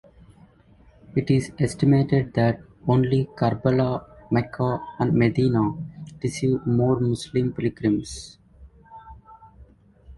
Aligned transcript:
It 1.15 1.29
is 1.29 1.51
estimated 1.59 2.33
that 2.33 2.59
only 2.87 3.25
Karbala, 3.37 4.03
Mecca 4.31 4.79
and 4.97 5.13
Medina 5.13 5.73
receive 6.23 6.65
more 6.65 6.99
Muslim 6.99 7.53
pilgrims. 7.53 8.39